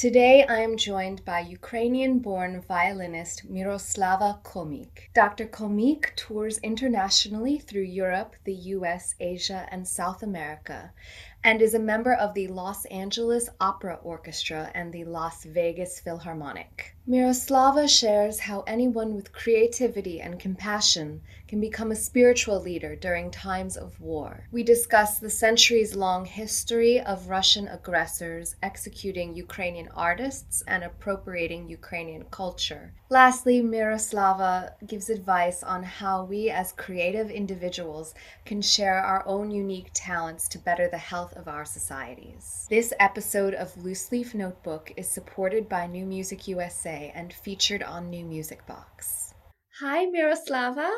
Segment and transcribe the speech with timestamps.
[0.00, 5.12] Today I am joined by Ukrainian born violinist Miroslava Khomyk.
[5.12, 5.46] Dr.
[5.46, 10.94] Khomyk tours internationally through Europe, the US, Asia, and South America,
[11.42, 16.94] and is a member of the Los Angeles Opera Orchestra and the Las Vegas Philharmonic.
[17.08, 23.76] Miroslava shares how anyone with creativity and compassion can become a spiritual leader during times
[23.76, 24.46] of war.
[24.52, 32.26] We discuss the centuries long history of Russian aggressors executing Ukrainian artists and appropriating Ukrainian
[32.30, 32.92] culture.
[33.08, 38.14] Lastly, Miroslava gives advice on how we as creative individuals
[38.44, 42.66] can share our own unique talents to better the health of our societies.
[42.70, 48.10] This episode of Loose Leaf Notebook is supported by New Music USA and featured on
[48.10, 49.34] New Music Box.
[49.80, 50.90] Hi, Miroslava.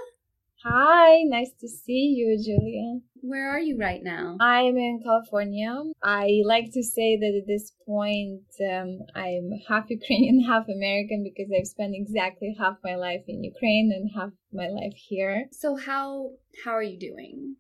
[0.65, 3.01] Hi, nice to see you, Julia.
[3.21, 4.37] Where are you right now?
[4.41, 5.75] I am in California.
[6.05, 11.51] I like to say that at this point um, I'm half Ukrainian, half American because
[11.53, 15.49] I've spent exactly half my life in Ukraine and half my life here.
[15.51, 16.31] So how
[16.65, 17.57] how are you doing?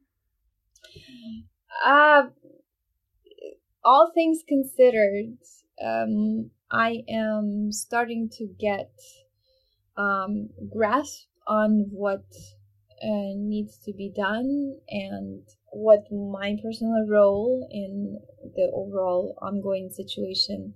[1.85, 2.23] Uh,
[3.85, 5.37] all things considered,
[5.85, 8.91] um, I am starting to get
[9.97, 12.25] um, grasp on what
[13.03, 18.21] uh, needs to be done and what my personal role in
[18.55, 20.75] the overall ongoing situation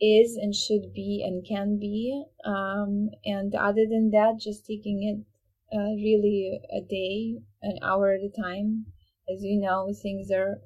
[0.00, 2.22] is and should be and can be.
[2.44, 8.20] Um, and other than that, just taking it uh, really a day, an hour at
[8.20, 8.86] a time.
[9.32, 10.60] As you know, things are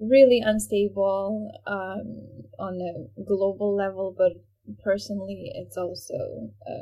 [0.00, 4.32] really unstable um, on a global level, but
[4.82, 6.76] personally, it's also a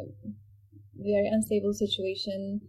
[0.95, 2.61] very unstable situation.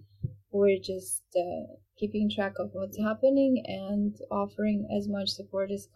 [0.52, 5.88] We're just uh, keeping track of what's happening and offering as much support as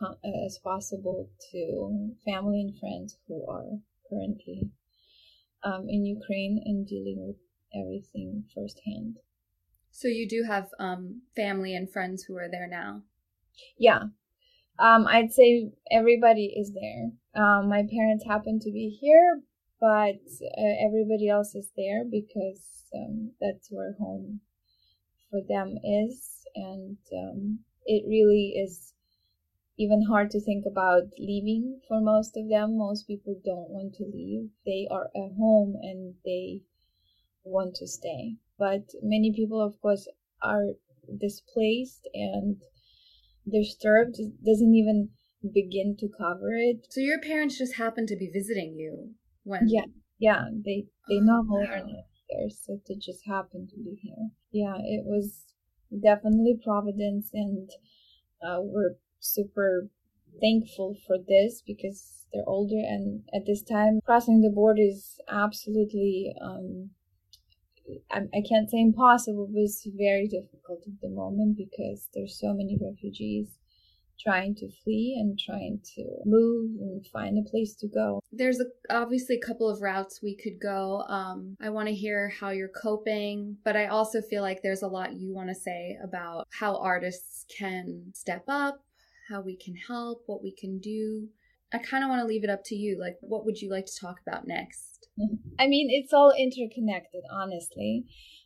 [0.46, 4.70] as possible to family and friends who are currently
[5.64, 7.38] um, in Ukraine and dealing with
[7.74, 9.18] everything firsthand.
[9.92, 13.04] So you do have um, family and friends who are there now.
[13.78, 14.04] Yeah,
[14.80, 17.12] um, I'd say everybody is there.
[17.36, 19.42] Um, my parents happen to be here,
[19.80, 24.42] but uh, everybody else is there because um, that's where home
[25.30, 26.46] for them is.
[26.56, 28.94] And um, it really is
[29.78, 32.78] even hard to think about leaving for most of them.
[32.78, 36.62] Most people don't want to leave, they are at home and they
[37.44, 38.36] want to stay.
[38.58, 40.08] But many people, of course,
[40.42, 40.68] are
[41.20, 42.62] displaced and
[43.50, 45.10] disturbed doesn't even
[45.54, 46.88] begin to cover it.
[46.90, 49.68] So your parents just happened to be visiting you when?
[49.68, 49.86] Yeah,
[50.20, 50.46] yeah.
[50.66, 51.74] They they oh, normally wow.
[51.74, 54.30] are not there, so they just happened to be here.
[54.52, 55.44] Yeah, it was
[56.02, 57.70] definitely providence, and
[58.46, 59.90] uh, we're super
[60.42, 66.34] thankful for this because they're older, and at this time, crossing the border is absolutely
[66.42, 66.92] um,
[68.12, 72.78] I, can't say impossible, but it's very difficult at the moment because there's so many
[72.82, 73.58] refugees
[74.20, 78.22] trying to flee and trying to move and find a place to go.
[78.32, 81.04] There's a, obviously a couple of routes we could go.
[81.10, 84.88] Um, I want to hear how you're coping, but I also feel like there's a
[84.88, 88.80] lot you want to say about how artists can step up,
[89.30, 91.28] how we can help, what we can do.
[91.74, 93.00] I kind of want to leave it up to you.
[93.00, 95.08] Like, what would you like to talk about next?
[95.60, 98.06] I mean, it's all interconnected, honestly.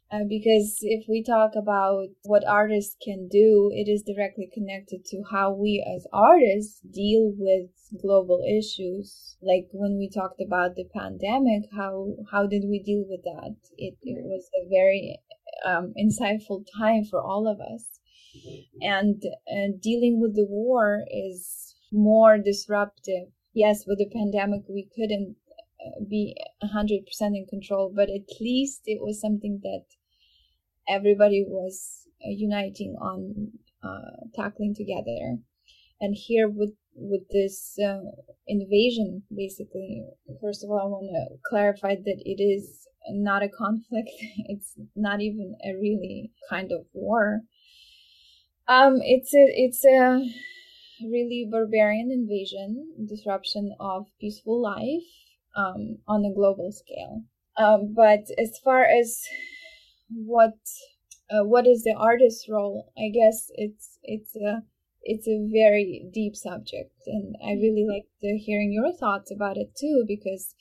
[0.09, 5.21] Uh, because if we talk about what artists can do, it is directly connected to
[5.29, 7.69] how we as artists deal with
[8.01, 9.35] global issues.
[9.41, 13.55] Like when we talked about the pandemic, how how did we deal with that?
[13.77, 15.19] It it was a very
[15.65, 17.99] um, insightful time for all of us,
[18.79, 23.29] and and dealing with the war is more disruptive.
[23.53, 25.35] Yes, with the pandemic, we couldn't
[26.09, 29.85] be 100% in control but at least it was something that
[30.87, 33.51] everybody was uh, uniting on
[33.83, 35.37] uh, tackling together.
[36.01, 38.01] And here with with this uh,
[38.47, 40.03] invasion basically
[40.41, 44.09] first of all i want to clarify that it is not a conflict.
[44.49, 47.41] It's not even a really kind of war.
[48.67, 50.25] Um it's a it's a
[51.01, 55.07] really barbarian invasion disruption of peaceful life
[55.55, 57.23] um, on a global scale.
[57.57, 59.21] Um, but as far as
[60.09, 60.57] what
[61.29, 64.63] uh, what is the artist's role, I guess it's it's a
[65.01, 69.75] it's a very deep subject, and I really like to hearing your thoughts about it
[69.75, 70.53] too because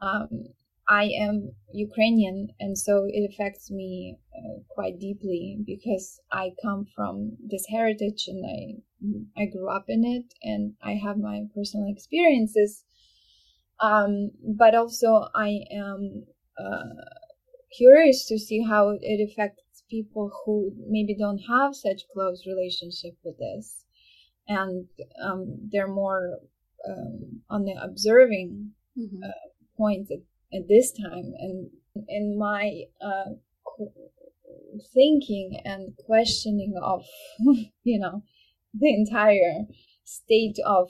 [0.00, 0.48] um,
[0.88, 7.36] I am Ukrainian, and so it affects me uh, quite deeply because I come from
[7.40, 8.60] this heritage and I
[9.36, 12.84] I grew up in it, and I have my personal experiences.
[13.80, 16.24] Um, but also, I am
[16.58, 17.04] uh,
[17.76, 23.36] curious to see how it affects people who maybe don't have such close relationship with
[23.38, 23.84] this,
[24.48, 24.86] and
[25.22, 26.38] um, they're more
[26.88, 29.22] um, on the observing mm-hmm.
[29.22, 30.20] uh, point at
[30.54, 31.70] at this time and
[32.08, 33.34] in my uh,
[34.92, 37.04] thinking and questioning of
[37.84, 38.22] you know
[38.78, 39.64] the entire
[40.04, 40.88] state of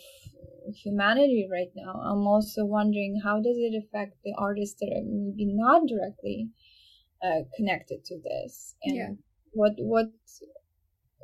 [0.83, 5.47] humanity right now i'm also wondering how does it affect the artists that are maybe
[5.47, 6.49] not directly
[7.23, 9.09] uh, connected to this and yeah.
[9.53, 10.09] what what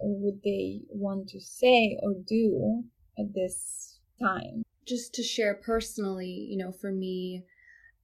[0.03, 2.83] would they want to say or do
[3.19, 7.43] at this time just to share personally you know for me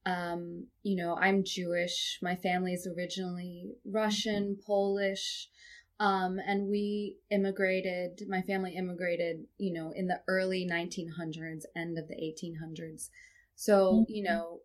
[0.06, 2.20] um, you know, I'm Jewish.
[2.22, 4.56] My family is originally Russian.
[4.64, 5.48] Polish,
[5.98, 8.22] um, and we immigrated.
[8.28, 13.10] My family immigrated, you know, in the early 1900s, end of the 1800s.
[13.56, 14.12] So, mm-hmm.
[14.12, 14.60] you know,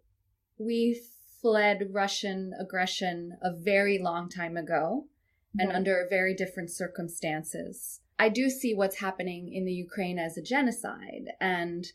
[0.59, 1.01] we
[1.41, 5.07] fled Russian aggression a very long time ago
[5.57, 7.99] and under very different circumstances.
[8.19, 11.85] I do see what's happening in the Ukraine as a genocide and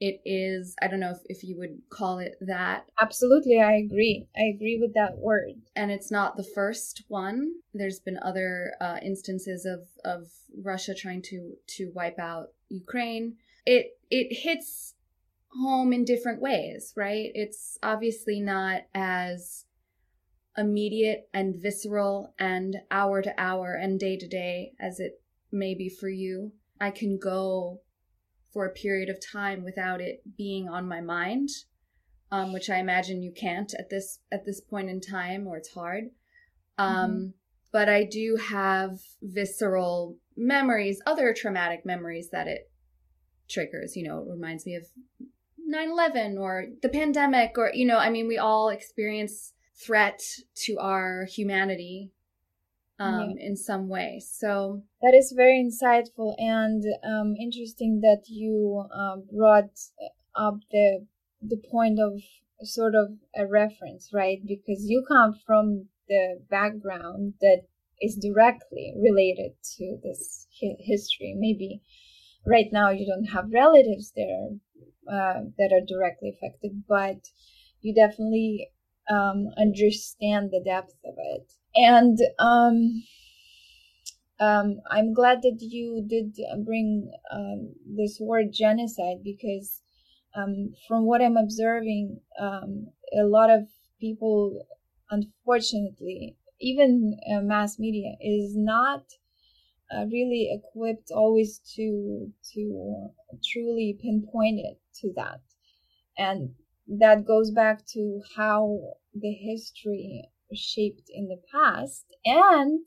[0.00, 2.86] it is i don't know if, if you would call it that.
[3.00, 4.26] Absolutely i agree.
[4.36, 5.62] I agree with that word.
[5.76, 7.52] And it's not the first one.
[7.74, 10.28] There's been other uh, instances of of
[10.62, 13.36] russia trying to to wipe out ukraine.
[13.66, 14.94] It it hits
[15.52, 17.30] home in different ways right?
[17.34, 19.66] It's obviously not as
[20.56, 25.20] immediate and visceral and hour to hour and day to day as it
[25.52, 26.52] may be for you.
[26.80, 27.80] I can go
[28.52, 31.48] for a period of time without it being on my mind,
[32.30, 35.72] um, which I imagine you can't at this at this point in time, or it's
[35.72, 36.04] hard.
[36.78, 37.26] Um, mm-hmm.
[37.72, 42.70] But I do have visceral memories, other traumatic memories that it
[43.48, 43.96] triggers.
[43.96, 44.86] You know, it reminds me of
[45.68, 50.20] 9/11 or the pandemic, or you know, I mean, we all experience threat
[50.54, 52.10] to our humanity
[53.00, 53.48] um, yeah.
[53.48, 54.22] in some way.
[54.24, 59.76] So that is very insightful and um, interesting that you uh, brought
[60.36, 61.06] up the
[61.42, 62.20] the point of
[62.62, 64.38] sort of a reference, right?
[64.46, 67.62] Because you come from the background that
[68.00, 71.34] is directly related to this hi- history.
[71.38, 71.80] Maybe
[72.46, 74.48] right now you don't have relatives there
[75.10, 77.28] uh, that are directly affected, but
[77.80, 78.68] you definitely
[79.10, 81.52] um, understand the depth of it.
[81.74, 83.02] And um,
[84.40, 89.82] um, I'm glad that you did bring um, this word genocide because
[90.34, 93.68] um, from what I'm observing, um, a lot of
[94.00, 94.66] people,
[95.10, 99.02] unfortunately, even uh, mass media is not
[99.92, 103.10] uh, really equipped always to to
[103.52, 105.40] truly pinpoint it to that,
[106.16, 106.50] and
[106.98, 112.84] that goes back to how the history shaped in the past and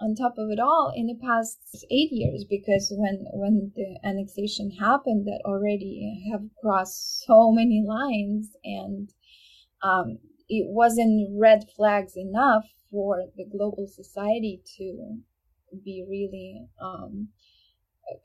[0.00, 1.58] on top of it all in the past
[1.90, 2.44] eight years.
[2.48, 9.08] Because when when the annexation happened that already have crossed so many lines and
[9.82, 10.18] um,
[10.48, 15.18] it wasn't red flags enough for the global society to
[15.84, 17.28] be really um,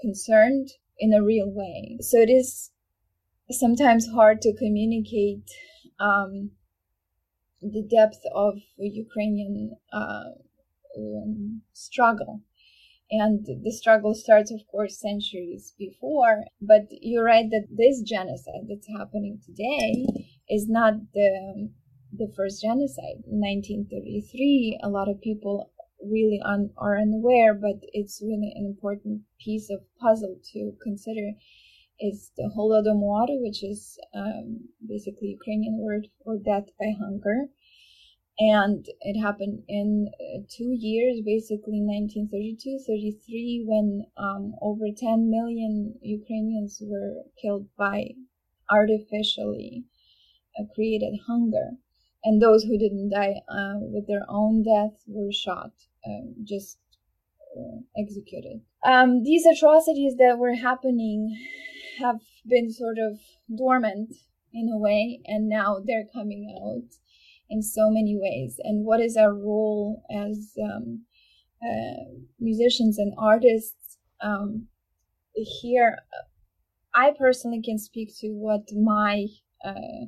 [0.02, 1.98] concerned in a real way.
[2.02, 2.72] So it is
[3.52, 5.50] sometimes hard to communicate
[6.00, 6.52] um,
[7.62, 10.32] the depth of Ukrainian uh,
[10.98, 12.42] um, struggle.
[13.12, 16.46] And the struggle starts, of course, centuries before.
[16.62, 20.08] But you're right that this genocide that's happening today
[20.50, 21.70] is not the
[22.16, 23.24] the first genocide.
[23.26, 29.70] 1933, a lot of people really un, are unaware, but it's really an important piece
[29.70, 31.32] of puzzle to consider
[32.00, 37.50] is the Holodomor, which is um, basically Ukrainian word for death by hunger.
[38.40, 45.96] And it happened in uh, two years, basically 1932 33, when um, over 10 million
[46.02, 48.16] Ukrainians were killed by
[48.72, 49.86] artificially
[50.60, 51.78] uh, created hunger.
[52.24, 55.74] And those who didn't die uh, with their own death were shot,
[56.08, 56.80] um, just
[57.56, 58.62] uh, executed.
[58.84, 61.38] Um, these atrocities that were happening
[62.00, 63.20] have been sort of
[63.56, 64.14] dormant
[64.54, 66.96] in a way, and now they're coming out
[67.50, 68.60] in so many ways.
[68.64, 71.04] And what is our role as um,
[71.62, 74.68] uh, musicians and artists um,
[75.34, 75.98] here?
[76.96, 79.28] I personally can speak to what my
[79.66, 80.06] uh,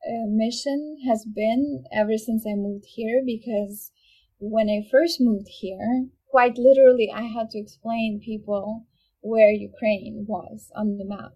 [0.00, 3.92] uh, mission has been ever since I moved here because
[4.38, 8.86] when I first moved here, quite literally, I had to explain people
[9.20, 11.32] where Ukraine was on the map.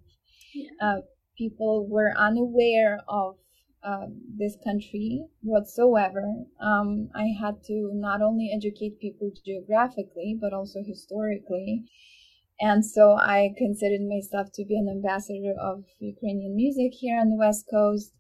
[0.55, 0.69] Yeah.
[0.81, 1.01] Uh,
[1.37, 3.37] people were unaware of
[3.85, 6.25] um, this country whatsoever.
[6.61, 11.85] Um, I had to not only educate people geographically, but also historically.
[12.61, 17.37] And so I considered myself to be an ambassador of Ukrainian music here on the
[17.37, 18.15] West Coast.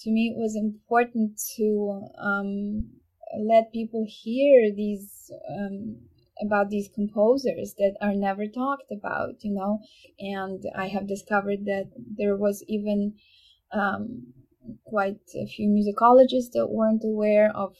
[0.00, 2.88] To me, it was important to um,
[3.38, 5.98] let people hear these um,
[6.40, 9.80] about these composers that are never talked about, you know.
[10.18, 13.14] And I have discovered that there was even
[13.72, 14.32] um,
[14.84, 17.74] quite a few musicologists that weren't aware of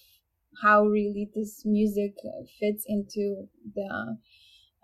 [0.63, 2.15] how really this music
[2.59, 4.19] fits into the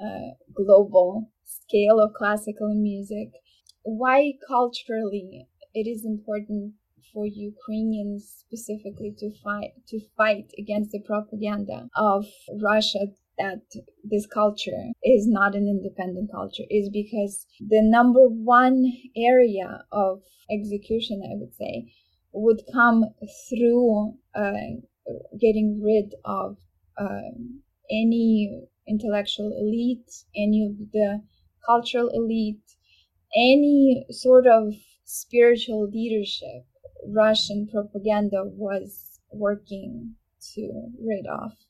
[0.00, 3.30] uh, global scale of classical music.
[3.82, 6.74] Why culturally it is important
[7.12, 12.26] for Ukrainians specifically to fight to fight against the propaganda of
[12.60, 13.06] Russia
[13.38, 13.62] that
[14.04, 21.22] this culture is not an independent culture is because the number one area of execution,
[21.24, 21.92] I would say,
[22.32, 23.04] would come
[23.48, 24.80] through uh,
[25.40, 26.56] getting rid of
[26.98, 27.30] uh,
[27.90, 31.22] any intellectual elite, any of the
[31.66, 32.62] cultural elite,
[33.36, 34.74] any sort of
[35.04, 36.64] spiritual leadership.
[37.08, 40.14] Russian propaganda was working
[40.54, 41.65] to rid off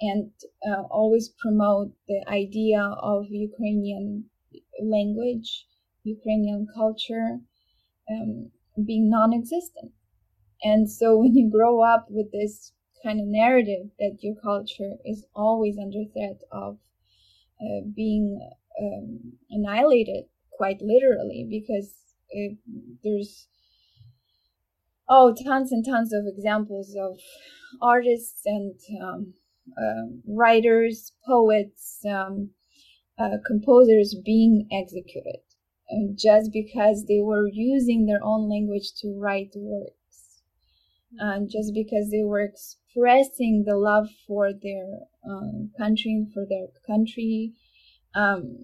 [0.00, 0.30] and
[0.68, 4.24] uh, always promote the idea of Ukrainian
[4.82, 5.66] language,
[6.04, 7.40] Ukrainian culture
[8.10, 8.50] um,
[8.86, 9.92] being non existent.
[10.62, 15.24] And so when you grow up with this kind of narrative that your culture is
[15.34, 16.78] always under threat of
[17.60, 18.40] uh, being
[18.80, 21.94] um, annihilated, quite literally, because
[22.30, 22.56] it,
[23.02, 23.48] there's
[25.08, 27.18] oh tons and tons of examples of
[27.80, 29.34] artists and um,
[29.80, 32.50] um, writers, poets, um,
[33.18, 35.40] uh, composers being executed
[35.88, 40.42] and just because they were using their own language to write works,
[41.18, 47.54] and just because they were expressing the love for their um, country, for their country,
[48.14, 48.58] um,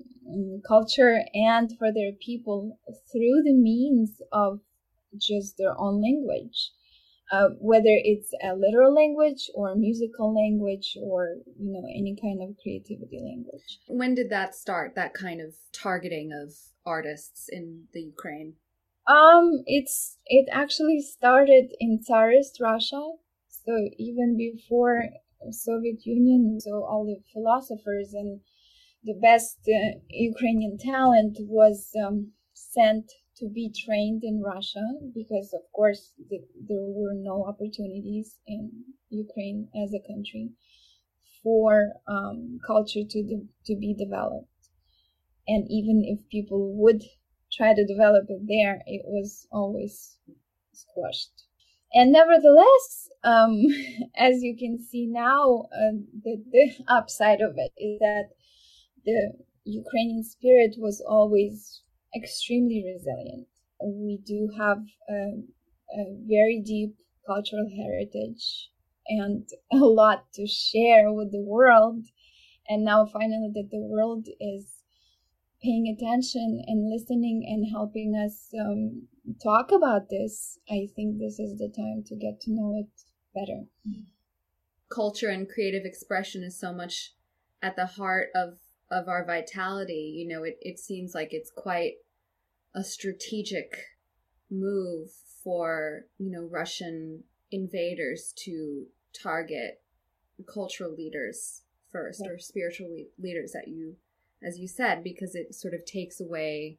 [0.66, 2.78] culture, and for their people
[3.10, 4.60] through the means of
[5.16, 6.72] just their own language
[7.34, 12.56] uh, whether it's a literal language or musical language or you know any kind of
[12.62, 13.78] creativity language.
[13.88, 16.52] When did that start that kind of targeting of
[16.86, 18.54] artists in the ukraine?
[19.08, 23.02] Um it's it actually started in tsarist russia.
[23.48, 24.96] So even before
[25.50, 28.40] soviet union so all the philosophers and
[29.04, 32.16] the best uh, ukrainian talent was um,
[32.54, 36.38] sent to be trained in Russia because, of course, the,
[36.68, 38.70] there were no opportunities in
[39.10, 40.50] Ukraine as a country
[41.42, 44.48] for um, culture to de- to be developed.
[45.46, 47.02] And even if people would
[47.52, 50.16] try to develop it there, it was always
[50.72, 51.44] squashed.
[51.92, 53.66] And nevertheless, um,
[54.16, 58.30] as you can see now, uh, the, the upside of it is that
[59.04, 59.32] the
[59.64, 61.82] Ukrainian spirit was always
[62.16, 63.48] extremely resilient.
[63.82, 64.78] We do have
[65.08, 65.44] a,
[66.26, 68.68] very deep cultural heritage
[69.06, 72.04] and a lot to share with the world.
[72.68, 74.82] And now, finally, that the world is
[75.64, 79.06] paying attention and listening and helping us um,
[79.42, 82.90] talk about this, I think this is the time to get to know it
[83.34, 83.64] better.
[84.90, 87.12] Culture and creative expression is so much
[87.62, 88.58] at the heart of
[88.90, 90.14] of our vitality.
[90.16, 91.94] You know, it, it seems like it's quite
[92.74, 93.76] a strategic
[94.50, 95.10] move
[95.42, 98.86] for you know Russian invaders to
[99.22, 99.82] target
[100.52, 101.62] cultural leaders
[101.92, 102.32] first yeah.
[102.32, 102.88] or spiritual
[103.18, 103.96] leaders that you
[104.42, 106.78] as you said because it sort of takes away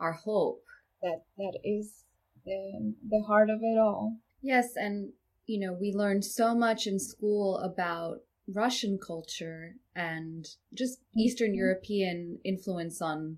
[0.00, 0.64] our hope
[1.02, 2.04] that that is
[2.44, 5.12] the the heart of it all yes and
[5.46, 8.20] you know we learned so much in school about
[8.54, 11.20] russian culture and just mm-hmm.
[11.20, 13.36] eastern european influence on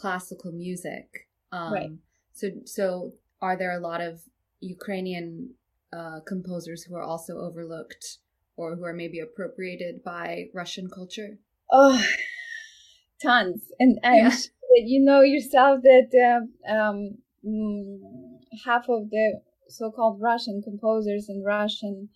[0.00, 1.28] classical music.
[1.52, 1.90] Um, right.
[2.32, 4.20] So, so are there a lot of
[4.60, 5.50] Ukrainian
[5.92, 8.18] uh, composers who are also overlooked
[8.56, 11.38] or who are maybe appropriated by Russian culture?
[11.70, 12.02] Oh,
[13.22, 13.62] tons.
[13.78, 14.30] And I'm yeah.
[14.30, 17.98] sure you know yourself that uh, um, mm,
[18.64, 22.08] half of the so-called Russian composers and Russian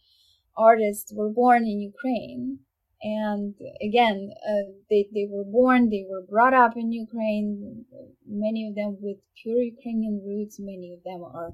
[0.57, 2.61] artists were born in Ukraine.
[3.03, 7.85] And again, uh, they, they were born, they were brought up in Ukraine,
[8.27, 11.53] many of them with pure Ukrainian roots, many of them are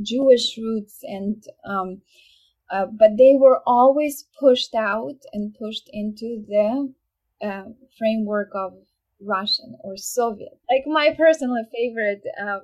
[0.00, 2.02] Jewish roots, and um,
[2.70, 6.92] uh, but they were always pushed out and pushed into the
[7.42, 7.64] uh,
[7.98, 8.74] framework of
[9.20, 10.58] Russian or Soviet.
[10.70, 12.60] Like my personal favorite um,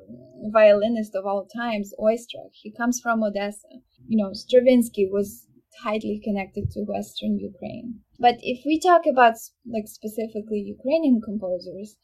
[0.53, 3.69] violinist of all times, Oistrakh, he comes from Odessa.
[4.07, 5.47] You know, Stravinsky was
[5.83, 8.01] tightly connected to Western Ukraine.
[8.25, 9.37] But if we talk about
[9.75, 11.97] like specifically Ukrainian composers,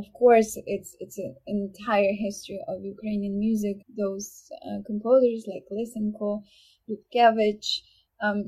[0.00, 3.76] of course, it's it's an entire history of Ukrainian music.
[4.04, 4.28] Those
[4.66, 6.30] uh, composers like Lysenko,
[6.90, 7.68] Yutkevich,
[8.24, 8.38] um,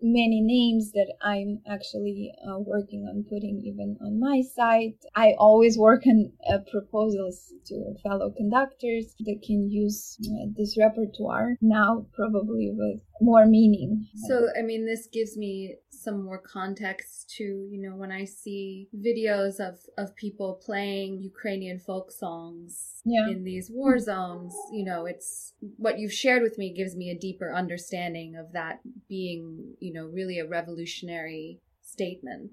[0.00, 4.98] many names that I'm actually uh, working on putting even on my site.
[5.14, 11.56] I always work on uh, proposals to fellow conductors that can use uh, this repertoire
[11.60, 14.06] now, probably with more meaning.
[14.28, 18.88] So, I mean, this gives me some more context to, you know, when I see
[18.94, 23.28] videos of, of people playing Ukrainian folk songs yeah.
[23.28, 27.18] in these war zones, you know, it's what you've shared with me gives me a
[27.18, 32.50] deeper understanding of that being, you know, really a revolutionary statement.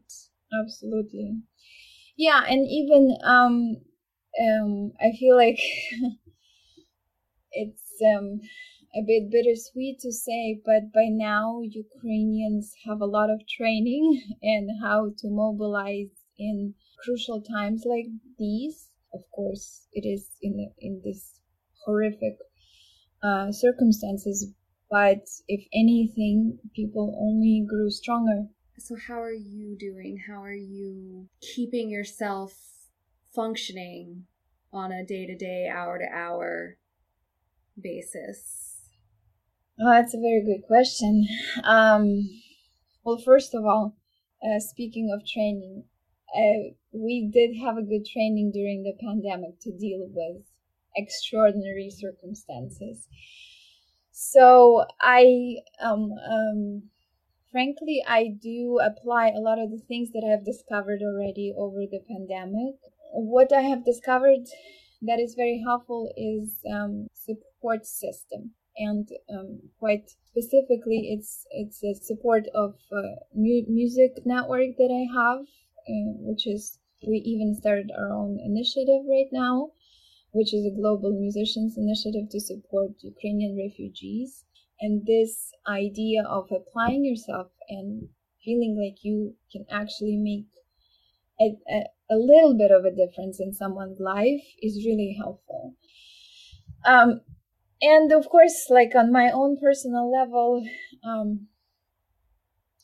[0.62, 1.42] Absolutely.
[2.16, 3.78] Yeah, and even um
[4.40, 5.60] um I feel like
[7.52, 8.40] it's um
[8.96, 14.70] a bit bittersweet to say, but by now Ukrainians have a lot of training in
[14.84, 18.06] how to mobilize in crucial times like
[18.38, 18.90] these.
[19.12, 21.40] Of course, it is in in this
[21.86, 22.38] horrific
[23.24, 24.54] uh, circumstances,
[24.94, 28.46] but if anything, people only grew stronger.
[28.78, 30.22] So, how are you doing?
[30.28, 32.54] How are you keeping yourself
[33.34, 34.26] functioning
[34.72, 36.78] on a day to day, hour to hour
[37.82, 38.82] basis?
[39.82, 41.26] Oh, that's a very good question.
[41.64, 42.30] Um,
[43.04, 43.98] well, first of all,
[44.44, 45.86] uh, speaking of training,
[46.38, 50.44] uh, we did have a good training during the pandemic to deal with
[50.96, 53.08] extraordinary circumstances.
[54.14, 56.90] So I, um, um,
[57.52, 61.86] frankly, I do apply a lot of the things that I have discovered already over
[61.86, 62.76] the pandemic.
[63.14, 64.46] What I have discovered
[65.04, 71.94] that is very helpful is um, support system and um, quite specifically it's it's a
[71.94, 77.92] support of uh, mu- music network that i have uh, which is we even started
[77.98, 79.70] our own initiative right now
[80.34, 84.46] which is a global musicians initiative to support ukrainian refugees.
[84.82, 88.10] And this idea of applying yourself and
[88.44, 90.48] feeling like you can actually make
[91.40, 95.76] a, a, a little bit of a difference in someone's life is really helpful.
[96.86, 97.22] Um,
[97.82, 100.66] and of course like on my own personal level
[101.04, 101.48] um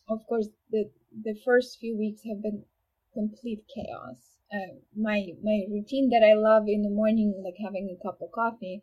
[0.09, 0.91] of course the
[1.23, 2.65] the first few weeks have been
[3.13, 8.03] complete chaos uh, my my routine that i love in the morning like having a
[8.03, 8.81] cup of coffee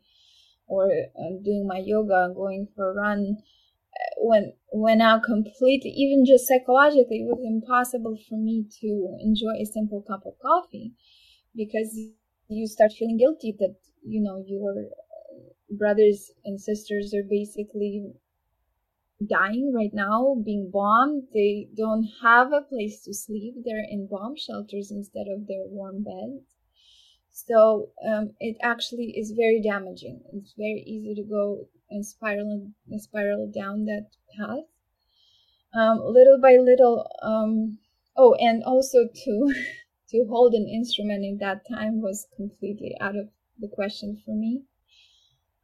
[0.67, 6.25] or uh, doing my yoga going for a run uh, went went out completely even
[6.25, 10.93] just psychologically it was impossible for me to enjoy a simple cup of coffee
[11.55, 11.97] because
[12.49, 14.73] you start feeling guilty that you know your
[15.69, 18.13] brothers and sisters are basically
[19.25, 21.23] dying right now, being bombed.
[21.33, 23.55] They don't have a place to sleep.
[23.63, 26.45] They're in bomb shelters instead of their warm beds.
[27.31, 30.21] So um, it actually is very damaging.
[30.33, 34.65] It's very easy to go and spiral and spiral down that path.
[35.73, 37.07] Um, little by little.
[37.21, 37.77] Um,
[38.15, 39.53] oh, and also to
[40.09, 44.63] to hold an instrument in that time was completely out of the question for me.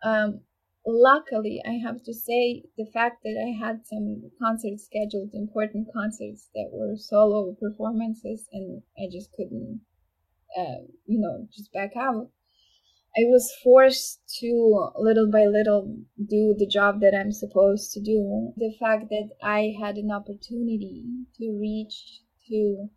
[0.04, 0.42] Um,
[0.86, 6.50] luckily, I have to say the fact that I had some concerts scheduled, important concerts
[6.54, 9.82] that were solo performances, and I just couldn't,
[10.58, 12.32] uh, you know, just back out.
[13.16, 18.54] I was forced to little by little do the job that I'm supposed to do.
[18.58, 21.06] The fact that I had an opportunity
[21.38, 22.90] to reach to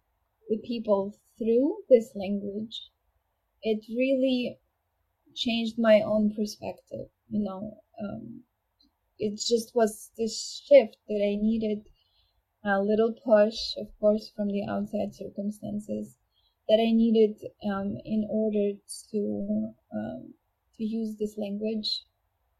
[0.49, 2.91] the people through this language,
[3.63, 4.59] it really
[5.35, 7.11] changed my own perspective.
[7.29, 8.43] You know, um,
[9.19, 11.87] it just was this shift that I needed
[12.65, 16.17] a little push, of course, from the outside circumstances
[16.69, 18.79] that I needed um, in order
[19.13, 20.35] to um,
[20.77, 22.03] to use this language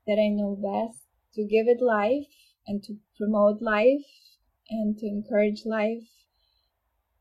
[0.07, 2.27] that I know best, to give it life
[2.67, 4.07] and to promote life
[4.71, 6.09] and to encourage life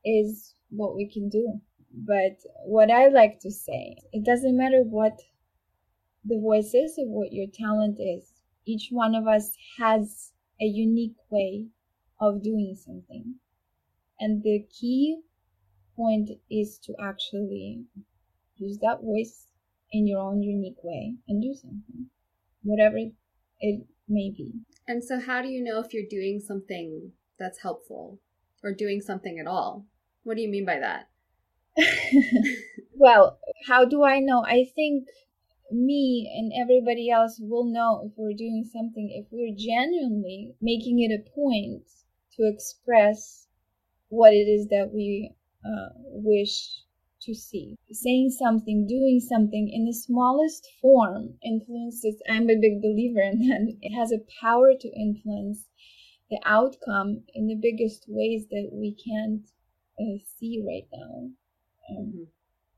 [0.03, 1.59] is what we can do.
[1.91, 5.19] But what I like to say, it doesn't matter what
[6.25, 8.31] the voices of what your talent is.
[8.65, 11.67] Each one of us has a unique way
[12.19, 13.35] of doing something.
[14.19, 15.19] And the key
[15.95, 17.83] point is to actually
[18.57, 19.47] use that voice
[19.91, 22.07] in your own unique way and do something,
[22.63, 22.97] whatever
[23.59, 24.53] it may be.
[24.87, 28.19] And so, how do you know if you're doing something that's helpful
[28.63, 29.85] or doing something at all?
[30.23, 31.09] What do you mean by that?
[32.93, 34.43] well, how do I know?
[34.45, 35.07] I think
[35.71, 41.11] me and everybody else will know if we're doing something if we're genuinely making it
[41.11, 41.83] a point
[42.35, 43.47] to express
[44.09, 45.31] what it is that we
[45.65, 46.83] uh, wish
[47.25, 47.75] to see.
[47.91, 52.21] Saying something, doing something in the smallest form influences.
[52.29, 53.73] I'm a big believer in that.
[53.81, 55.65] It has a power to influence
[56.29, 59.45] the outcome in the biggest ways that we can't
[59.99, 61.29] uh, see right now.
[61.89, 62.23] Um, mm-hmm.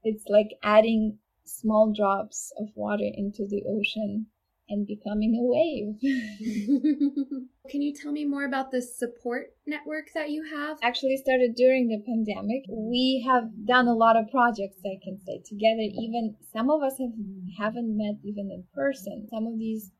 [0.03, 1.17] It's like adding
[1.47, 4.27] small drops of water into the ocean
[4.69, 5.95] and becoming a wave.
[7.69, 10.77] Can you tell me more about the support network that you have?
[10.83, 12.63] Actually started during the pandemic.
[12.69, 15.81] We have done a lot of projects, I can say, together.
[15.81, 17.15] Even some of us have
[17.57, 19.27] haven't met even in person.
[19.29, 19.91] Some of these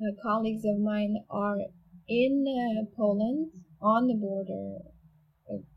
[0.00, 1.58] uh, colleagues of mine are
[2.08, 4.78] in uh, Poland on the border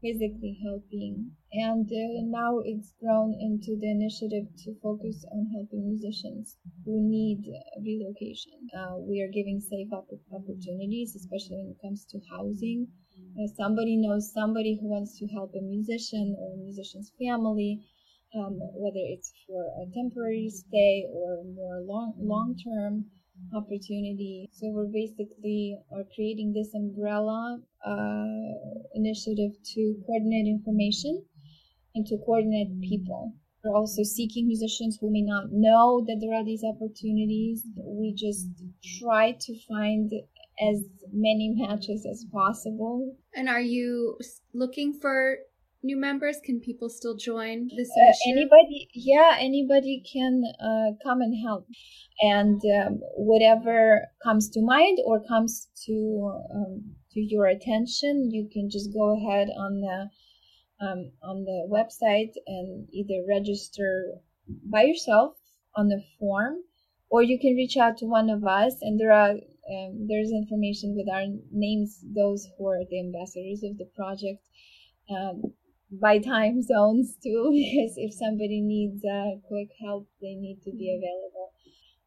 [0.02, 1.32] physically helping.
[1.54, 7.44] And uh, now it's grown into the initiative to focus on helping musicians who need
[7.78, 8.70] relocation.
[8.76, 12.88] Uh, we are giving safe opportunities, especially when it comes to housing.
[13.38, 17.86] Uh, somebody knows somebody who wants to help a musician or a musician's family,
[18.36, 23.06] um, whether it's for a temporary stay or more long long term
[23.56, 24.50] opportunity.
[24.54, 31.24] So we're basically are creating this umbrella uh, initiative to coordinate information
[31.96, 33.34] and to coordinate people.
[33.64, 37.66] We're also seeking musicians who may not know that there are these opportunities.
[37.76, 38.48] We just
[39.00, 40.12] try to find
[40.62, 43.16] as many matches as possible.
[43.36, 44.18] And are you
[44.54, 45.38] looking for
[45.84, 46.38] new members?
[46.44, 51.68] Can people still join this uh, anybody, yeah, anybody can uh, come and help.
[52.22, 58.70] And um, whatever comes to mind or comes to um, to your attention, you can
[58.70, 60.10] just go ahead on the
[60.86, 64.16] um, on the website and either register
[64.72, 65.36] by yourself
[65.76, 66.56] on the form,
[67.10, 68.76] or you can reach out to one of us.
[68.82, 73.78] And there are um, there's information with our names, those who are the ambassadors of
[73.78, 74.44] the project.
[75.10, 75.54] Um,
[75.92, 80.90] by time zones too, because if somebody needs uh, quick help, they need to be
[80.94, 81.52] available.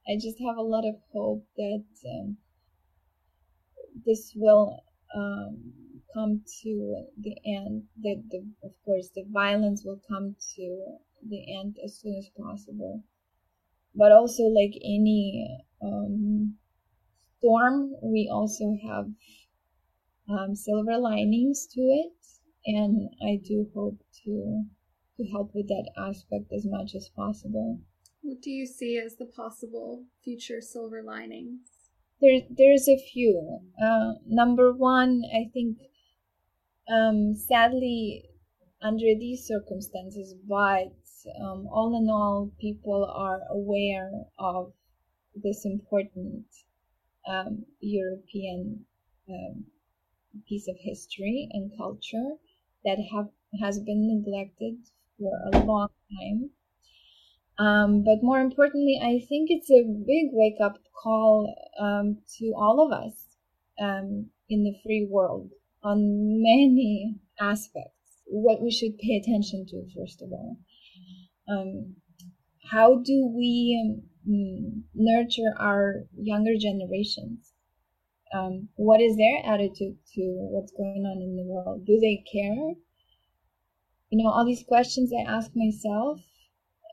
[0.08, 2.36] I just have a lot of hope that um,
[4.04, 4.82] this will
[5.14, 5.72] um,
[6.14, 7.84] come to the end.
[8.02, 10.96] That the, of course, the violence will come to
[11.28, 13.04] the end as soon as possible.
[13.94, 16.56] But also, like any um,
[17.38, 19.06] storm, we also have
[20.28, 22.21] um, silver linings to it
[22.66, 24.64] and I do hope to
[25.16, 27.78] to help with that aspect as much as possible.
[28.22, 31.60] What do you see as the possible future silver linings?
[32.20, 33.60] There, there's a few.
[33.82, 35.78] Uh, number one, I think,
[36.88, 38.24] um, sadly,
[38.80, 40.94] under these circumstances, but
[41.40, 44.72] um, all in all, people are aware of
[45.34, 46.46] this important
[47.28, 48.84] um, European
[49.28, 49.64] um,
[50.48, 52.36] piece of history and culture
[52.84, 53.28] that have
[53.60, 54.76] has been neglected
[55.18, 56.50] for a long time.
[57.58, 62.84] Um, but more importantly, I think it's a big wake up call um, to all
[62.84, 63.36] of us
[63.80, 65.50] um, in the free world
[65.82, 67.90] on many aspects.
[68.26, 70.56] What we should pay attention to, first of all.
[71.48, 71.96] Um,
[72.70, 77.51] how do we um, nurture our younger generations?
[78.34, 81.84] Um, what is their attitude to what's going on in the world?
[81.86, 82.74] Do they care?
[84.10, 86.20] You know, all these questions I ask myself,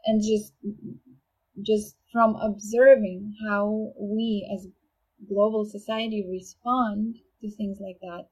[0.06, 0.54] and just
[1.62, 4.68] just from observing how we as
[5.28, 8.28] global society respond to things like that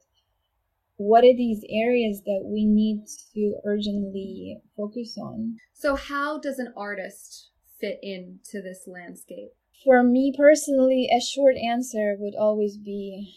[0.98, 6.72] what are these areas that we need to urgently focus on so how does an
[6.76, 9.50] artist fit into this landscape
[9.84, 13.34] for me personally, a short answer would always be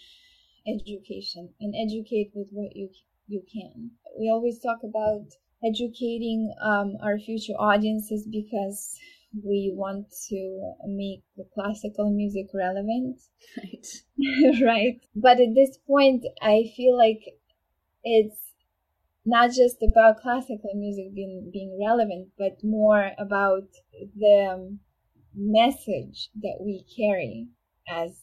[0.67, 2.89] education and educate with what you
[3.27, 3.91] you can.
[4.19, 5.25] We always talk about
[5.63, 8.97] educating um, our future audiences because
[9.33, 13.21] we want to make the classical music relevant.
[13.57, 14.61] Right.
[14.61, 14.99] right.
[15.15, 17.21] But at this point, I feel like
[18.03, 18.51] it's
[19.25, 23.67] not just about classical music being being relevant, but more about
[24.17, 24.79] the um,
[25.35, 27.47] message that we carry
[27.89, 28.21] as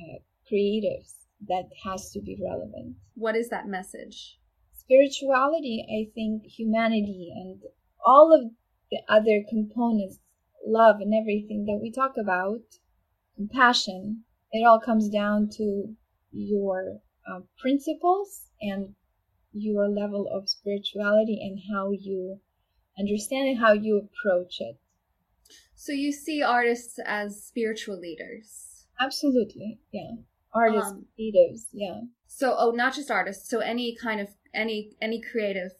[0.00, 0.18] uh,
[0.50, 1.14] creatives
[1.48, 2.96] that has to be relevant.
[3.14, 4.38] What is that message?
[4.74, 7.60] Spirituality, I think, humanity, and
[8.04, 8.50] all of
[8.90, 10.18] the other components,
[10.66, 12.60] love and everything that we talk about,
[13.36, 15.94] compassion, it all comes down to
[16.32, 18.94] your uh, principles and
[19.52, 22.40] your level of spirituality and how you
[22.98, 24.76] understand and how you approach it.
[25.84, 28.86] So you see artists as spiritual leaders?
[28.98, 30.12] Absolutely, yeah.
[30.54, 32.00] Artists, um, creatives, yeah.
[32.26, 33.50] So, oh, not just artists.
[33.50, 35.72] So any kind of any any creative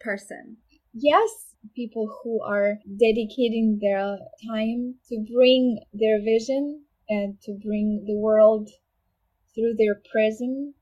[0.00, 0.56] person.
[0.92, 4.18] Yes, people who are dedicating their
[4.50, 8.68] time to bring their vision and to bring the world
[9.54, 10.74] through their prism.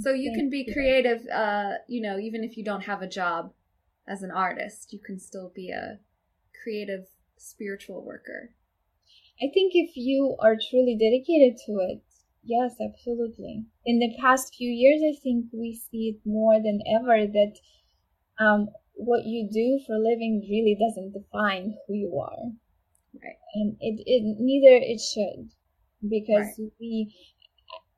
[0.00, 3.52] So you can be creative, uh, you know, even if you don't have a job
[4.08, 5.98] as an artist, you can still be a
[6.62, 8.50] creative spiritual worker.
[9.40, 12.02] I think if you are truly dedicated to it,
[12.42, 13.66] yes, absolutely.
[13.84, 17.54] In the past few years, I think we see it more than ever that
[18.38, 22.52] um, what you do for a living really doesn't define who you are.
[23.22, 23.36] Right.
[23.54, 25.50] And it, it neither it should
[26.02, 26.72] because right.
[26.80, 27.14] we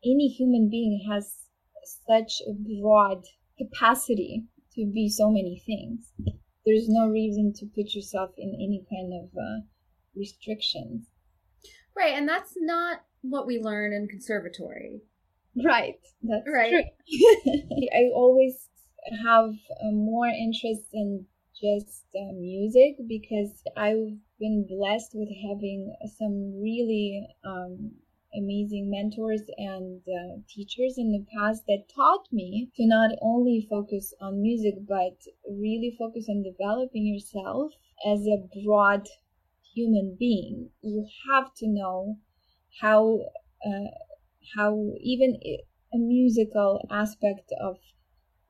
[0.05, 1.35] any human being has
[2.07, 3.24] such a broad
[3.59, 6.12] capacity to be so many things.
[6.68, 9.64] There's no reason to put yourself in any kind of uh,
[10.14, 11.07] restrictions.
[11.96, 15.00] Right, and that's not what we learn in conservatory.
[15.64, 16.70] Right, that's right.
[16.70, 17.54] true.
[17.96, 18.68] I always
[19.24, 21.24] have uh, more interest in
[21.59, 27.92] just uh, music because I've been blessed with having some really um,
[28.37, 34.12] amazing mentors and uh, teachers in the past that taught me to not only focus
[34.21, 35.17] on music but
[35.51, 37.73] really focus on developing yourself
[38.07, 39.07] as a broad
[39.75, 40.71] human being.
[40.83, 42.19] You have to know
[42.81, 43.21] how
[43.67, 43.91] uh,
[44.57, 45.38] how even
[45.95, 47.79] a musical aspect of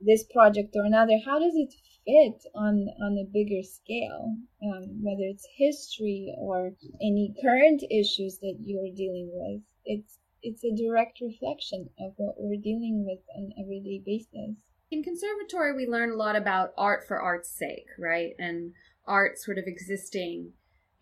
[0.01, 4.37] this project or another how does it fit on on a bigger scale?
[4.63, 10.77] Um, whether it's history or any current issues that you're dealing with it's it's a
[10.77, 14.55] direct reflection of what we're dealing with on an everyday basis
[14.91, 18.73] in conservatory we learn a lot about art for art's sake right and
[19.07, 20.53] art sort of existing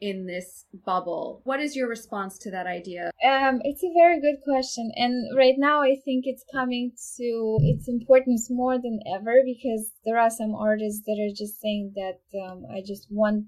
[0.01, 1.41] in this bubble.
[1.45, 3.11] What is your response to that idea?
[3.25, 7.89] Um, it's a very good question, and right now I think it's coming to its
[7.89, 12.65] importance more than ever because there are some artists that are just saying that um,
[12.71, 13.47] I just want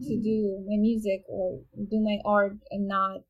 [0.00, 3.22] to do my music or do my art and not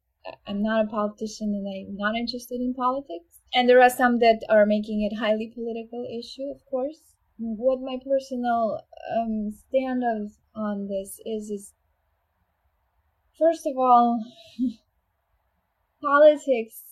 [0.47, 3.41] I'm not a politician and I'm not interested in politics.
[3.55, 7.01] And there are some that are making it highly political issue, of course.
[7.39, 8.81] What my personal
[9.17, 11.75] um, stand of on this is is
[13.39, 14.23] First of all,
[16.03, 16.85] politics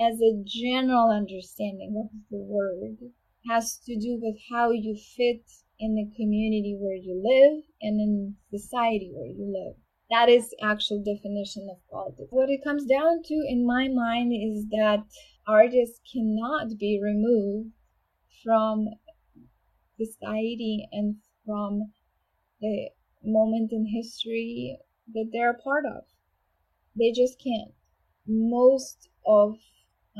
[0.00, 3.12] as a general understanding of the word
[3.48, 5.44] has to do with how you fit
[5.78, 9.76] in the community where you live and in society where you live.
[10.10, 12.32] That is actual definition of politics.
[12.32, 15.04] What it comes down to in my mind is that
[15.46, 17.72] artists cannot be removed
[18.42, 18.88] from
[19.98, 21.92] society and from
[22.60, 22.90] the
[23.24, 24.78] moment in history
[25.14, 26.04] that they're a part of.
[26.98, 27.72] They just can't.
[28.26, 29.58] Most of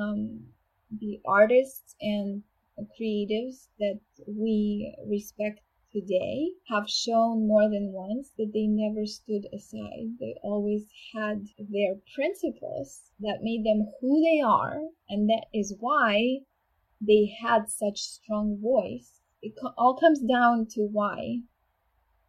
[0.00, 0.48] um,
[0.90, 2.42] the artists and
[3.00, 5.60] creatives that we respect
[5.94, 10.18] today have shown more than once that they never stood aside.
[10.18, 16.40] They always had their principles that made them who they are, and that is why
[17.00, 19.20] they had such strong voice.
[19.40, 21.42] It all comes down to why.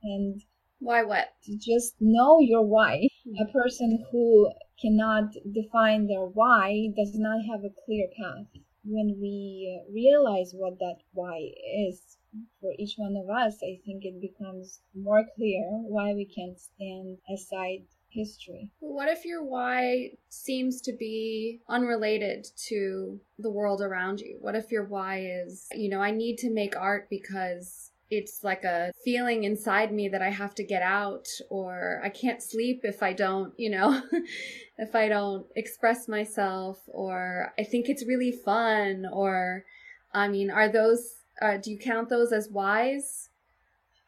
[0.03, 0.43] And
[0.79, 1.29] why what?
[1.45, 3.07] To just know your why.
[3.23, 3.47] Hmm.
[3.47, 8.45] A person who cannot define their why does not have a clear path.
[8.83, 11.49] When we realize what that why
[11.89, 12.17] is
[12.61, 17.17] for each one of us, I think it becomes more clear why we can't stand
[17.33, 18.69] aside history.
[18.79, 24.37] What if your why seems to be unrelated to the world around you?
[24.39, 28.63] What if your why is, you know, I need to make art because it's like
[28.63, 33.01] a feeling inside me that I have to get out or I can't sleep if
[33.01, 34.01] I don't, you know,
[34.77, 39.65] if I don't express myself or I think it's really fun or
[40.13, 43.29] I mean, are those uh, do you count those as whys?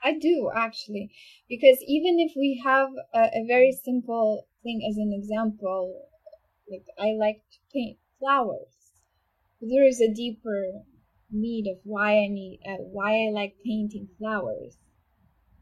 [0.03, 1.11] I do actually,
[1.49, 6.07] because even if we have a, a very simple thing as an example,
[6.69, 8.75] like I like to paint flowers,
[9.59, 10.83] there is a deeper
[11.31, 14.77] need of why I need uh, why I like painting flowers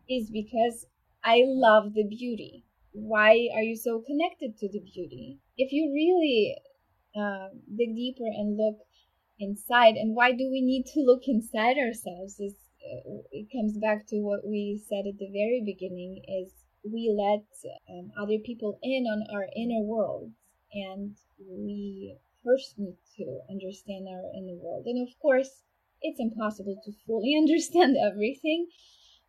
[0.10, 0.86] is because
[1.24, 2.66] I love the beauty.
[2.94, 5.40] why are you so connected to the beauty?
[5.58, 6.56] If you really
[7.16, 8.85] uh, dig deeper and look
[9.40, 12.40] inside, and why do we need to look inside ourselves?
[12.40, 16.52] Is uh, it comes back to what we said at the very beginning: is
[16.84, 17.46] we let
[17.90, 20.32] um, other people in on our inner world,
[20.74, 24.86] and we first need to understand our inner world.
[24.86, 25.64] And of course,
[26.02, 28.68] it's impossible to fully understand everything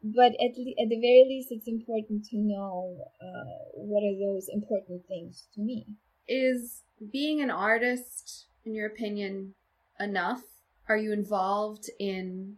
[0.02, 4.48] but at, le- at the very least it's important to know uh, what are those
[4.48, 5.86] important things to me
[6.28, 9.54] is being an artist in your opinion
[10.00, 10.42] enough
[10.88, 12.56] are you involved in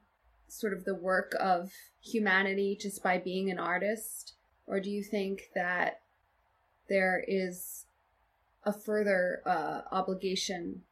[0.49, 1.71] sort of the work of
[2.01, 4.35] humanity just by being an artist
[4.67, 6.01] or do you think that
[6.89, 7.87] there is
[8.65, 10.83] a further uh, obligation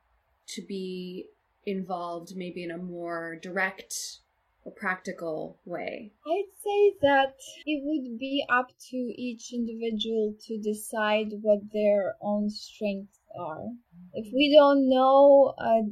[0.49, 1.27] to be
[1.67, 4.21] involved maybe in a more direct
[4.65, 6.13] or practical way?
[6.27, 7.35] I'd say that
[7.67, 13.67] it would be up to each individual to decide what their own strengths are.
[14.15, 15.83] If we don't know uh,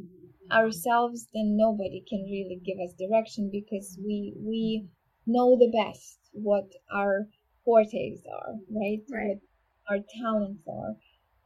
[0.50, 4.88] ourselves, then nobody can really give us direction because we we
[5.26, 7.28] know the best what our
[7.64, 9.02] fortes are, right?
[9.10, 9.28] Right.
[9.28, 9.40] What
[9.90, 10.96] our talents are.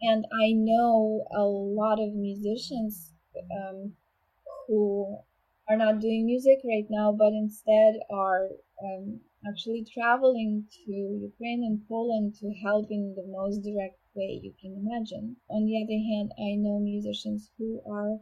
[0.00, 3.12] And I know a lot of musicians
[3.50, 3.94] um,
[4.66, 5.18] who
[5.68, 8.48] are not doing music right now, but instead are
[8.82, 14.52] um, actually traveling to Ukraine and Poland to help in the most direct way you
[14.60, 15.36] can imagine.
[15.48, 18.18] On the other hand, I know musicians who are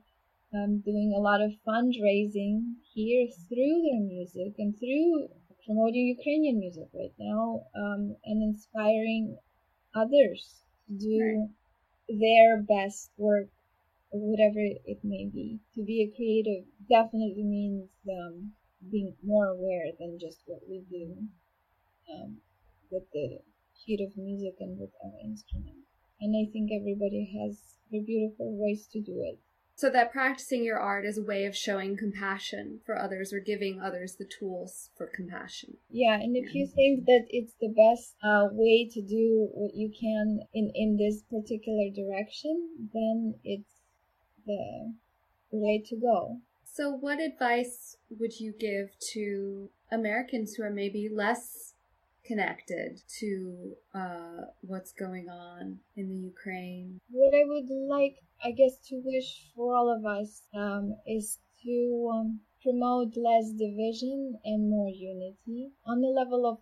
[0.56, 5.28] um, doing a lot of fundraising here through their music and through
[5.64, 9.36] promoting Ukrainian music right now um, and inspiring
[9.94, 12.20] others to do right.
[12.20, 13.48] their best work
[14.12, 15.60] whatever it may be.
[15.74, 18.52] To be a creative definitely means um,
[18.90, 21.16] being more aware than just what we do
[22.12, 22.38] um,
[22.90, 23.40] with the
[23.84, 25.84] sheet of music and with our instrument.
[26.20, 27.58] And I think everybody has
[27.92, 29.38] a beautiful voice to do it.
[29.76, 33.78] So that practicing your art is a way of showing compassion for others or giving
[33.78, 35.76] others the tools for compassion.
[35.90, 39.90] Yeah, and if you think that it's the best uh, way to do what you
[39.90, 43.74] can in in this particular direction, then it's
[44.46, 44.94] the
[45.50, 46.40] way to go.
[46.64, 51.74] So, what advice would you give to Americans who are maybe less
[52.26, 57.00] connected to uh, what's going on in the Ukraine?
[57.10, 62.10] What I would like, I guess, to wish for all of us um, is to
[62.12, 66.58] um, promote less division and more unity on the level of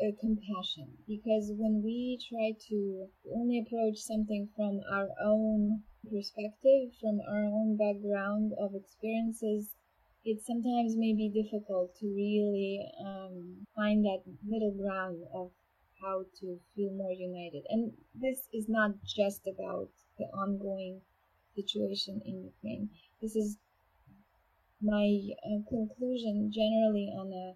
[0.00, 0.88] uh, compassion.
[1.08, 7.76] Because when we try to only approach something from our own perspective, from our own
[7.76, 9.70] background of experiences,
[10.26, 15.52] it sometimes may be difficult to really um, find that middle ground of
[16.02, 17.62] how to feel more united.
[17.70, 21.00] And this is not just about the ongoing
[21.54, 22.90] situation in Ukraine.
[23.22, 23.56] This is
[24.82, 25.06] my
[25.46, 27.54] uh, conclusion generally on a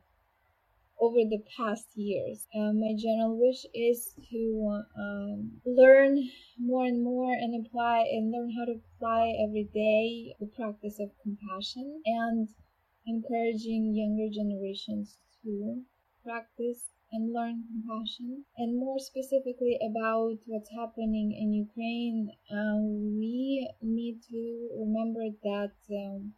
[1.00, 2.46] over the past years.
[2.54, 8.50] Uh, my general wish is to um, learn more and more and apply and learn
[8.56, 12.48] how to apply every day the practice of compassion and
[13.06, 15.82] encouraging younger generations to
[16.22, 18.44] practice and learn compassion.
[18.58, 26.34] And more specifically about what's happening in Ukraine, um, we need to remember that um,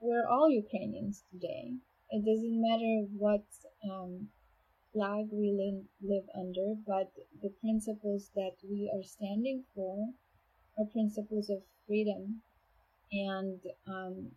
[0.00, 1.74] we're all Ukrainians today.
[2.10, 3.44] It doesn't matter what
[3.88, 4.28] um,
[4.92, 5.52] flag we
[6.02, 10.08] live, under, but the principles that we are standing for
[10.78, 12.42] are principles of freedom.
[13.12, 14.32] And um,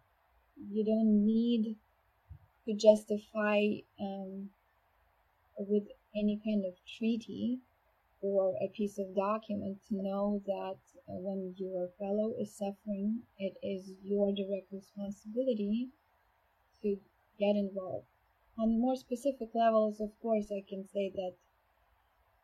[0.70, 1.78] you don't need
[2.66, 3.62] to justify
[4.00, 4.50] um,
[5.58, 5.84] with
[6.16, 7.60] any kind of treaty
[8.22, 10.78] or a piece of document to know that
[11.10, 15.90] uh, when your fellow is suffering, it is your direct responsibility
[16.82, 16.98] to
[17.44, 18.08] get involved
[18.58, 21.34] on more specific levels, of course, I can say that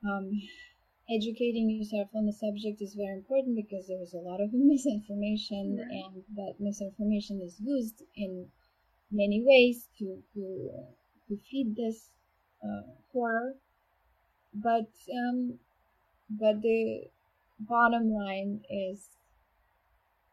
[0.09, 0.31] um,
[1.09, 5.77] educating yourself on the subject is very important because there is a lot of misinformation,
[5.77, 5.91] right.
[5.91, 8.47] and that misinformation is used in
[9.11, 10.69] many ways to to,
[11.27, 12.09] to feed this
[12.63, 13.53] uh, horror.
[14.53, 15.59] But um,
[16.29, 17.03] but the
[17.59, 19.09] bottom line is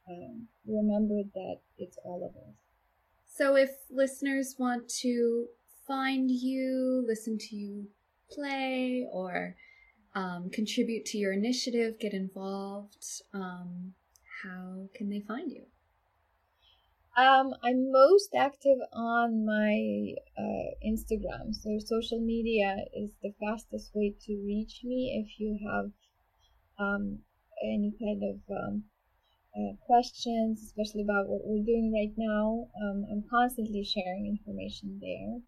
[0.08, 2.65] um, remember that it's all of us.
[3.36, 5.46] So, if listeners want to
[5.86, 7.88] find you, listen to you
[8.30, 9.56] play, or
[10.14, 13.92] um, contribute to your initiative, get involved, um,
[14.42, 15.64] how can they find you?
[17.14, 21.54] Um, I'm most active on my uh, Instagram.
[21.54, 25.90] So social media is the fastest way to reach me if you have
[26.78, 27.18] um,
[27.62, 28.84] any kind of um,
[29.56, 32.68] uh, questions, especially about what we're doing right now.
[32.82, 35.40] Um, I'm constantly sharing information there.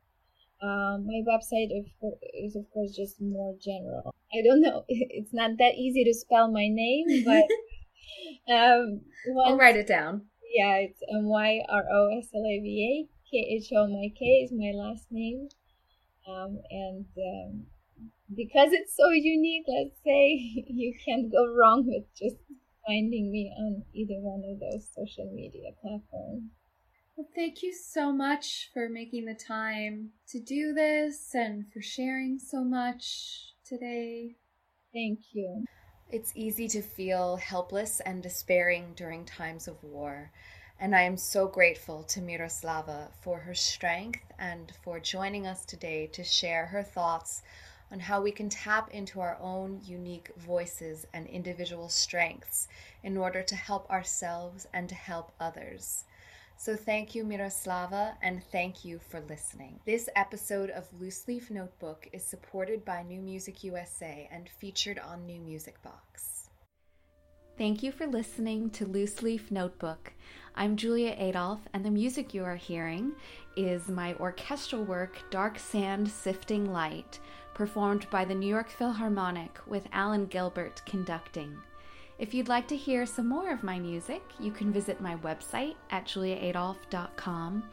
[0.60, 4.14] Um, my website is of course just more general.
[4.32, 4.84] I don't know.
[4.88, 7.46] It's not that easy to spell my name, but
[8.52, 10.22] um, once, I'll write it down.
[10.54, 13.94] Yeah, it's M Y R O S L A V A K H O M
[13.94, 15.48] I K is my last name,
[16.26, 17.66] um, and um,
[18.34, 20.32] because it's so unique, let's say
[20.66, 22.36] you can't go wrong with just
[22.88, 26.44] finding me on either one of those social media platforms.
[27.16, 32.38] Well, thank you so much for making the time to do this and for sharing
[32.38, 34.36] so much today.
[34.94, 35.64] Thank you.
[36.10, 40.30] It's easy to feel helpless and despairing during times of war.
[40.80, 46.06] And I am so grateful to Myroslava for her strength and for joining us today
[46.12, 47.42] to share her thoughts
[47.90, 52.68] on how we can tap into our own unique voices and individual strengths
[53.02, 56.04] in order to help ourselves and to help others.
[56.56, 59.78] So thank you, Myroslava, and thank you for listening.
[59.86, 65.24] This episode of Loose Leaf Notebook is supported by New Music USA and featured on
[65.24, 66.50] New Music Box.
[67.56, 70.12] Thank you for listening to Loose Leaf Notebook.
[70.56, 73.12] I'm Julia Adolphe, and the music you are hearing
[73.56, 77.20] is my orchestral work, Dark Sand Sifting Light,
[77.58, 81.58] performed by the New York Philharmonic with Alan Gilbert conducting.
[82.16, 85.74] If you'd like to hear some more of my music, you can visit my website
[85.90, 87.64] at juliaadolphe.com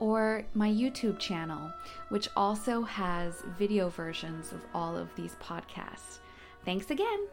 [0.00, 1.72] or my YouTube channel,
[2.08, 6.18] which also has video versions of all of these podcasts.
[6.64, 7.28] Thanks again.